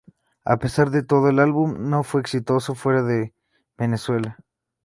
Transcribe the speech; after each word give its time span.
A 0.45 0.57
pesar 0.57 0.89
de 0.89 1.03
todo, 1.03 1.29
el 1.29 1.37
álbum 1.37 1.91
no 1.91 2.01
fue 2.01 2.21
exitoso 2.21 2.73
fuera 2.73 3.03
de 3.03 3.35
Venezuela. 3.77 4.39